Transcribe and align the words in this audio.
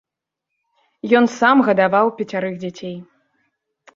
Ён 1.19 1.25
сам 1.39 1.61
гадаваў 1.69 2.11
пяцярых 2.21 2.57
дзяцей. 2.63 2.95